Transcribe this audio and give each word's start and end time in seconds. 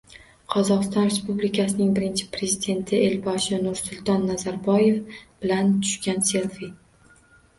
Qozog'iston 0.51 1.03
Respublikasining 1.07 1.89
Birinchi 1.97 2.25
Prezidenti 2.37 3.01
Elboshi 3.09 3.59
Nursulton 3.65 4.25
Nazarboyev 4.31 4.97
bilan 5.45 5.69
tushgan 5.83 6.25
selfi 6.31 6.71